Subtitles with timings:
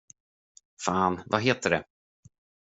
[0.85, 1.83] Fan, vad heter det?